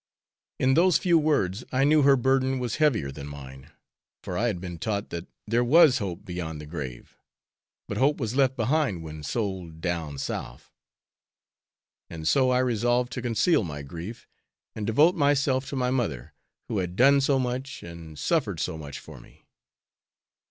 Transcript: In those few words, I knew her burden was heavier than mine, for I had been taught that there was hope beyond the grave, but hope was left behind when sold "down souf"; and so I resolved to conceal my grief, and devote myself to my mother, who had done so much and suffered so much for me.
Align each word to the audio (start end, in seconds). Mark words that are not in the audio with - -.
In 0.57 0.73
those 0.73 0.97
few 0.97 1.19
words, 1.19 1.63
I 1.71 1.83
knew 1.83 2.01
her 2.01 2.15
burden 2.15 2.57
was 2.57 2.77
heavier 2.77 3.11
than 3.11 3.27
mine, 3.27 3.71
for 4.23 4.35
I 4.35 4.47
had 4.47 4.59
been 4.59 4.79
taught 4.79 5.11
that 5.11 5.27
there 5.45 5.63
was 5.63 5.99
hope 5.99 6.25
beyond 6.25 6.59
the 6.59 6.65
grave, 6.65 7.19
but 7.87 7.97
hope 7.99 8.17
was 8.19 8.35
left 8.35 8.57
behind 8.57 9.03
when 9.03 9.21
sold 9.21 9.79
"down 9.79 10.17
souf"; 10.17 10.73
and 12.09 12.27
so 12.27 12.49
I 12.49 12.57
resolved 12.65 13.11
to 13.13 13.21
conceal 13.21 13.63
my 13.63 13.83
grief, 13.83 14.27
and 14.73 14.87
devote 14.87 15.13
myself 15.13 15.69
to 15.69 15.75
my 15.75 15.91
mother, 15.91 16.33
who 16.67 16.79
had 16.79 16.95
done 16.95 17.21
so 17.21 17.37
much 17.37 17.83
and 17.83 18.17
suffered 18.17 18.59
so 18.59 18.79
much 18.79 18.97
for 18.97 19.19
me. 19.19 19.45